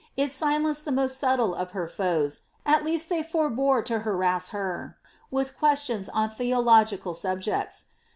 It 0.17 0.31
silenced 0.31 0.85
the 0.85 0.91
most 0.91 1.19
subtle 1.19 1.53
of 1.53 1.73
her 1.73 1.87
foes, 1.87 2.41
It 2.65 2.83
least 2.83 3.07
they 3.07 3.21
forbore 3.21 3.83
to 3.85 3.99
harass 3.99 4.49
her, 4.49 4.97
with 5.29 5.55
questions 5.55 6.09
on 6.09 6.31
theological 6.31 7.13
sub 7.13 7.41
jects. 7.41 7.85